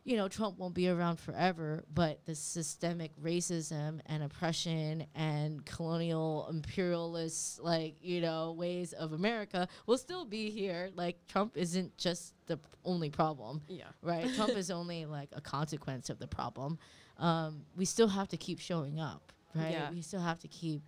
[0.05, 6.47] you know, Trump won't be around forever, but the systemic racism and oppression and colonial
[6.49, 10.89] imperialist like, you know, ways of America will still be here.
[10.95, 13.83] Like Trump isn't just the p- only problem Yeah.
[14.01, 14.33] right?
[14.35, 16.79] Trump is only like a consequence of the problem.
[17.17, 19.71] Um, we still have to keep showing up, right?
[19.71, 19.91] Yeah.
[19.91, 20.81] We still have to keep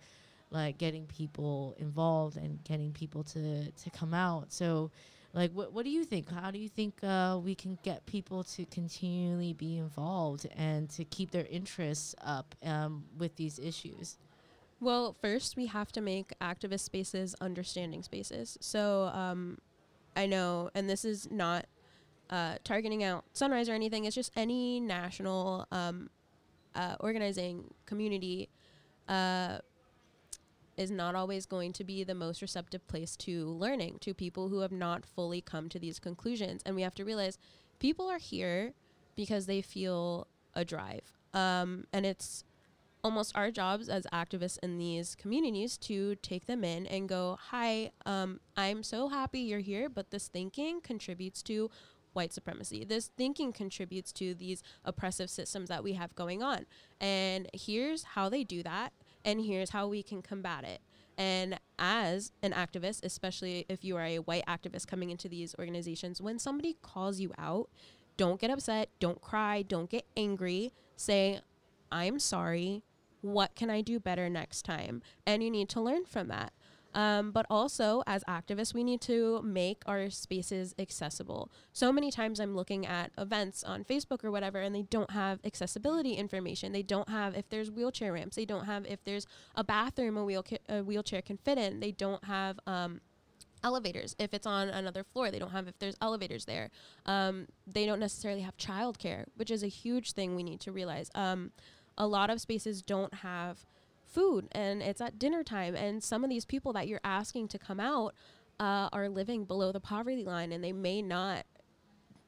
[0.50, 4.52] like getting people involved and getting people to to come out.
[4.52, 4.90] So,
[5.34, 6.30] like, what what do you think?
[6.30, 11.04] How do you think uh, we can get people to continually be involved and to
[11.04, 14.18] keep their interests up um, with these issues?
[14.80, 18.58] Well, first we have to make activist spaces understanding spaces.
[18.60, 19.58] So um,
[20.16, 21.66] I know, and this is not
[22.28, 24.04] uh, targeting out Sunrise or anything.
[24.04, 26.10] It's just any national um,
[26.74, 28.48] uh, organizing community
[29.08, 29.58] uh,
[30.82, 34.60] is not always going to be the most receptive place to learning to people who
[34.60, 36.62] have not fully come to these conclusions.
[36.66, 37.38] And we have to realize
[37.78, 38.74] people are here
[39.16, 41.12] because they feel a drive.
[41.32, 42.44] Um, and it's
[43.04, 47.90] almost our jobs as activists in these communities to take them in and go, Hi,
[48.06, 51.70] um, I'm so happy you're here, but this thinking contributes to
[52.12, 52.84] white supremacy.
[52.84, 56.66] This thinking contributes to these oppressive systems that we have going on.
[57.00, 58.92] And here's how they do that,
[59.24, 60.80] and here's how we can combat it.
[61.18, 66.20] And as an activist, especially if you are a white activist coming into these organizations,
[66.20, 67.68] when somebody calls you out,
[68.16, 70.72] don't get upset, don't cry, don't get angry.
[70.96, 71.40] Say,
[71.90, 72.82] I'm sorry.
[73.20, 75.02] What can I do better next time?
[75.26, 76.52] And you need to learn from that.
[76.94, 81.50] Um, but also, as activists, we need to make our spaces accessible.
[81.72, 85.40] So many times I'm looking at events on Facebook or whatever, and they don't have
[85.44, 86.72] accessibility information.
[86.72, 88.36] They don't have if there's wheelchair ramps.
[88.36, 91.80] They don't have if there's a bathroom a, wheel a wheelchair can fit in.
[91.80, 93.00] They don't have um,
[93.64, 95.30] elevators if it's on another floor.
[95.30, 96.70] They don't have if there's elevators there.
[97.06, 101.10] Um, they don't necessarily have childcare, which is a huge thing we need to realize.
[101.14, 101.52] Um,
[101.96, 103.66] a lot of spaces don't have
[104.12, 107.58] food and it's at dinner time and some of these people that you're asking to
[107.58, 108.14] come out
[108.60, 111.44] uh, are living below the poverty line and they may not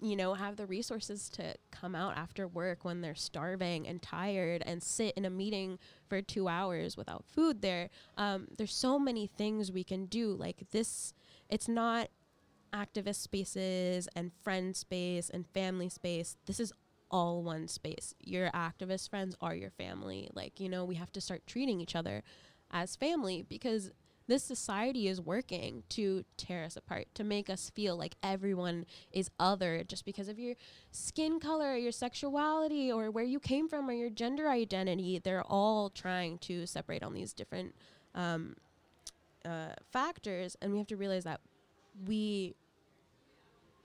[0.01, 4.62] you know have the resources to come out after work when they're starving and tired
[4.66, 7.88] and sit in a meeting for two hours without food there.
[8.18, 11.14] Um, there's so many things we can do like this
[11.49, 12.09] it's not
[12.72, 16.37] activist spaces and friend space and family space.
[16.47, 16.72] This is
[17.11, 18.14] all one space.
[18.20, 20.28] Your activist friends are your family.
[20.34, 22.22] Like, you know, we have to start treating each other
[22.70, 23.92] as family because
[24.26, 29.30] this society is working to tear us apart, to make us feel like everyone is
[29.38, 30.55] other just because of your
[30.90, 35.18] skin color, or your sexuality, or where you came from, or your gender identity.
[35.18, 37.74] They're all trying to separate on these different
[38.14, 38.57] um,
[39.44, 40.57] uh, factors.
[40.62, 41.40] And we have to realize that
[42.07, 42.55] we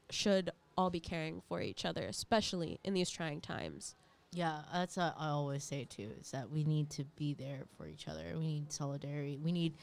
[0.09, 3.95] should all be caring for each other, especially in these trying times.
[4.31, 6.09] Yeah, that's what I always say too.
[6.21, 8.23] Is that we need to be there for each other.
[8.35, 9.37] We need solidarity.
[9.43, 9.73] We need,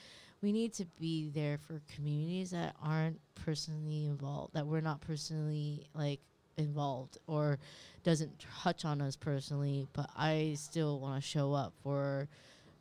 [0.41, 4.55] we need to be there for communities that aren't personally involved.
[4.55, 6.21] That we're not personally like
[6.57, 7.59] involved or
[8.03, 9.87] doesn't touch on us personally.
[9.93, 12.27] But I still want to show up for,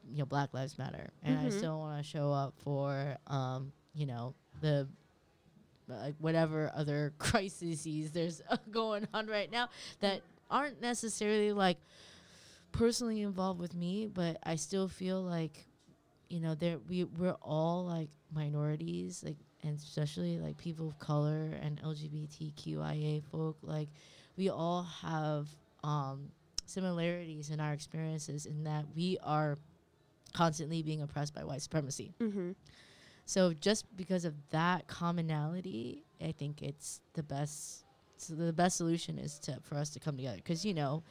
[0.10, 1.52] you know, Black Lives Matter, and I Mhm.
[1.52, 4.88] still want to show up for, um, you know, the
[5.88, 9.70] like whatever other crises there's going on right now
[10.00, 11.78] that aren't necessarily like
[12.72, 15.66] personally involved with me, but I still feel like
[16.30, 21.52] you know there we we're all like minorities like and especially like people of color
[21.62, 23.90] and LGBTQIA folk like
[24.36, 25.48] we all have
[25.84, 26.30] um
[26.66, 29.58] similarities in our experiences in that we are
[30.34, 32.14] constantly being oppressed by white supremacy.
[32.20, 32.52] Mm-hmm.
[33.26, 37.84] So just because of that commonality, I think it's the best.
[38.18, 41.04] So the best solution is to for us to come together because you know,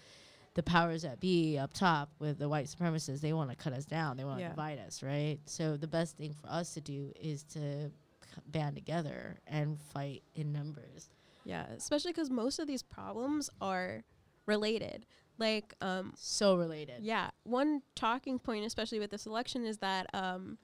[0.54, 3.84] the powers that be up top with the white supremacists, they want to cut us
[3.84, 4.16] down.
[4.16, 4.50] They want to Yeah.
[4.50, 5.38] divide us, right?
[5.46, 10.22] So the best thing for us to do is to c- band together and fight
[10.34, 11.10] in numbers.
[11.44, 14.04] Yeah, especially because most of these problems are
[14.46, 15.04] related.
[15.36, 17.02] Like, um, So related.
[17.02, 20.56] yeah, one talking point, especially with this election, is that um,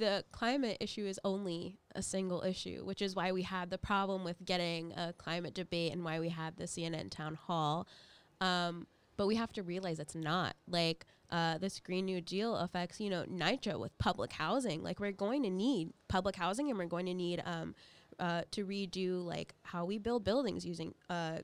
[0.00, 4.24] the climate issue is only a single issue, which is why we had the problem
[4.24, 7.86] with getting a climate debate and why we had the CNN town hall.
[8.40, 8.86] Um,
[9.16, 13.10] but we have to realize it's not like uh, this Green New Deal affects, you
[13.10, 14.82] know, Nitro with public housing.
[14.82, 17.74] Like we're going to need public housing, and we're going to need um,
[18.18, 21.38] uh, to redo like how we build buildings using uh,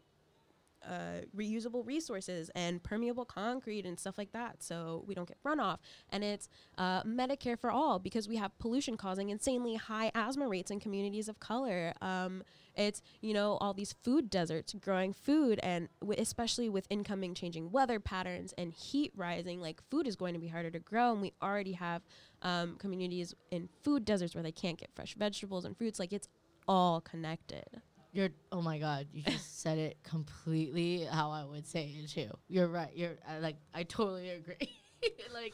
[0.84, 5.78] uh, reusable resources and permeable concrete and stuff like that so we don't get runoff.
[6.10, 6.48] And it's
[6.78, 11.28] uh, medicare for all because we have pollution causing insanely high asthma rates in communities
[11.28, 11.92] of color.
[12.00, 12.42] Um,
[12.74, 17.72] it's you know all these food deserts growing food and w- especially with incoming changing
[17.72, 21.22] weather patterns and heat rising like food is going to be harder to grow and
[21.22, 22.02] we already have
[22.42, 25.98] um, communities in food deserts where they can't get fresh vegetables and fruits.
[25.98, 26.28] Like it's
[26.68, 27.64] all connected
[28.16, 32.30] You're oh my god, you just said it completely how I would say it too.
[32.48, 32.90] You're right.
[32.94, 34.70] You're I, like I totally agree.
[35.34, 35.52] like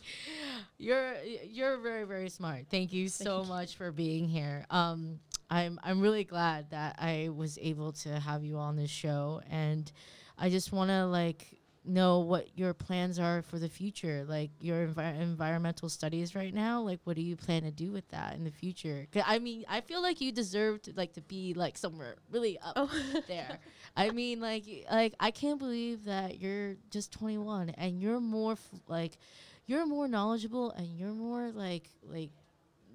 [0.78, 2.66] you're you're very very smart.
[2.70, 3.48] Thank you so you.
[3.48, 4.64] much for being here.
[4.70, 5.18] Um
[5.50, 9.90] I'm I'm really glad that I was able to have you on this show and
[10.38, 14.86] I just want to like know what your plans are for the future like your
[14.86, 18.44] envi- environmental studies right now like what do you plan to do with that in
[18.44, 22.14] the future i mean i feel like you deserve to like to be like somewhere
[22.30, 23.58] really up oh there.
[23.96, 28.80] I mean, like, like I can't believe that you're just 21 and you're more f-
[28.88, 29.18] like,
[29.66, 32.30] you're more knowledgeable and you're more like, like,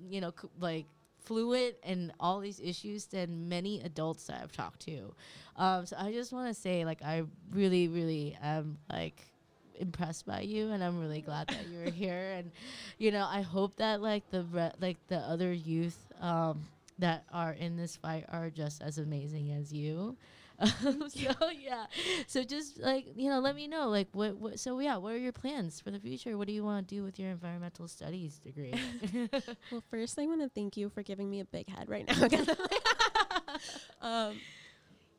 [0.10, 0.86] you know, c- like
[1.28, 5.14] fluent and all these issues than many adults that I've talked to.
[5.58, 9.28] Um, so I just want to say, like, I really, really am like
[9.80, 12.52] impressed by you and I'm really glad that you're here and
[12.98, 16.64] you know I hope that like the re- like the other youth um
[16.98, 20.18] that are in this fight are just as amazing as you
[20.86, 21.86] um, so yeah
[22.26, 25.18] so just like you know let me know like what, what so yeah what are
[25.18, 28.40] your plans for the future what do you want to do with your environmental studies
[28.40, 28.74] degree
[29.72, 32.28] Well, first, I want to thank you for giving me a big head right now.
[34.02, 34.40] Um,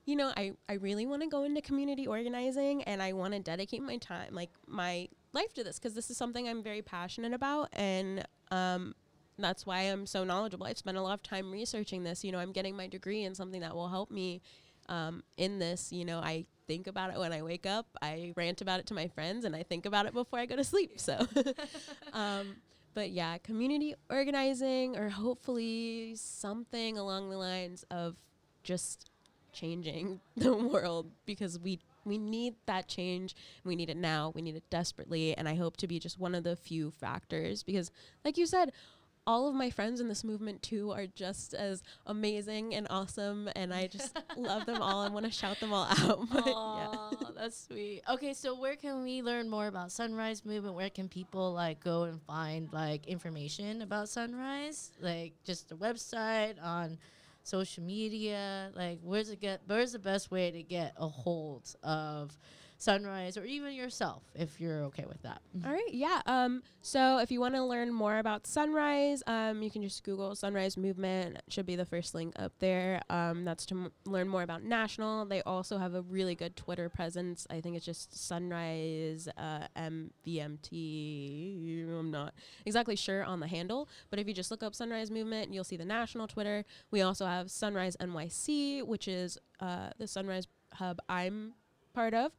[0.07, 3.41] you know, I, I really want to go into community organizing and I want to
[3.41, 7.35] dedicate my time, like my life to this, because this is something I'm very passionate
[7.35, 7.69] about.
[7.75, 8.95] And um,
[9.39, 10.67] that's why I'm so knowledgeable.
[10.67, 12.25] I've spent a lot of time researching this.
[12.25, 14.41] You know, I'm getting my degree in something that will help me
[14.89, 15.93] um, in this.
[15.93, 18.95] You know, I think about it when I wake up, I rant about it to
[18.95, 21.01] my friends, and I think about it before I go to sleep.
[21.01, 21.27] So.
[22.13, 22.57] um,
[22.95, 28.17] but yeah, community organizing or hopefully something along the lines of
[28.65, 29.11] just
[29.53, 33.37] changing the world because we we need that change.
[33.65, 34.33] We need it now.
[34.35, 37.63] We need it desperately and I hope to be just one of the few factors
[37.63, 37.93] because
[38.25, 38.73] like you said,
[39.29, 43.75] all of my friends in this movement too are just as amazing and awesome and
[43.75, 46.21] I just love them all and want to shout them all out.
[46.33, 47.29] But yeah.
[47.37, 48.01] That's sweet.
[48.09, 50.75] Okay, so where can we learn more about Sunrise Movement?
[50.75, 54.93] Where can people like go and find like information about Sunrise?
[54.99, 56.97] Like just the website on
[57.43, 58.71] social media.
[58.75, 59.61] Like where's it get?
[59.67, 62.35] Where's the best way to get a hold of
[62.81, 65.43] Sunrise or even yourself if you're okay with that?
[65.67, 66.23] All right, yeah.
[66.27, 70.37] Um, so if you want to learn more about Sunrise, um, you can just Google
[70.37, 71.37] Sunrise Movement.
[71.37, 73.03] It should be the first link up there.
[73.11, 75.25] Um, that's to m- learn more about National.
[75.25, 77.47] They also have a really good Twitter presence.
[77.51, 81.89] I think it's just Sunrise uh, MVMT.
[81.99, 85.53] I'm not exactly sure on the handle, but if you just look up Sunrise Movement,
[85.53, 86.65] you'll see the National Twitter.
[86.91, 91.55] We also have Sunrise NYC, which is uh, the Sunrise hub I'm
[91.95, 92.33] part of.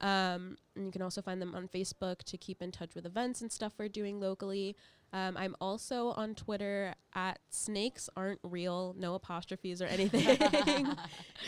[0.00, 3.40] Um, and you can also find them on Facebook to keep in touch with events
[3.40, 4.76] and stuff we're doing locally.
[5.12, 10.22] Um, I'm also on Twitter at snakes aren't real, no apostrophes or anything.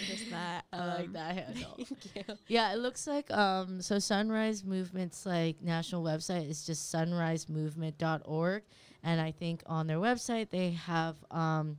[0.07, 0.65] Just that.
[0.73, 1.75] I like um, that handle.
[1.77, 2.35] Thank you.
[2.49, 8.63] Yeah, it looks like um so Sunrise Movement's like national website is just sunrisemovement.org
[9.05, 11.77] and I think on their website they have um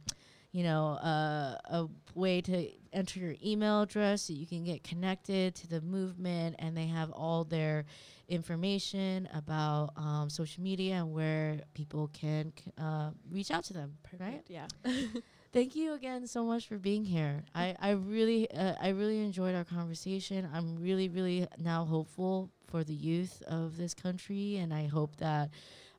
[0.53, 5.55] you know uh, a way to enter your email address so you can get connected
[5.55, 7.85] to the movement and they have all their
[8.29, 13.97] information about um, social media and where people can c- uh, reach out to them
[14.19, 14.67] right Yeah.
[15.53, 17.43] Thank you again so much for being here.
[17.53, 20.49] I, I really uh, I really enjoyed our conversation.
[20.51, 25.51] I'm really really now hopeful for the youth of this country, and I hope that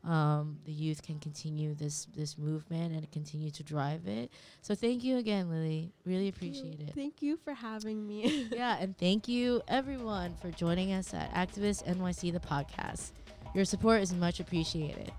[0.07, 4.30] um, the youth can continue this this movement and continue to drive it.
[4.61, 5.92] So thank you again, Lily.
[6.05, 6.92] Really appreciate it.
[6.94, 8.48] Thank you for having me.
[8.55, 13.12] Yeah, and thank you everyone for joining us at Activist NYC the podcast.
[13.55, 15.12] Your support is much appreciated.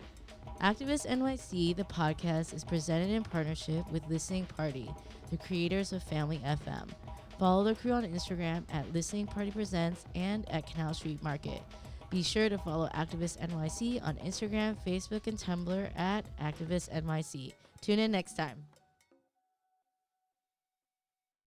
[0.62, 4.90] Activist NYC the podcast is presented in partnership with Listening Party,
[5.32, 6.90] the creators of Family FM.
[7.40, 11.62] Follow the crew on Instagram at Listening Party Presents and at Canal Street Market.
[12.10, 17.54] Be sure to follow Activist NYC on Instagram, Facebook, and Tumblr at Activist NYC.
[17.82, 18.64] Tune in next time.